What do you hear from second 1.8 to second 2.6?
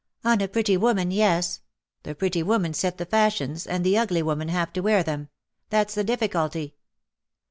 The pretty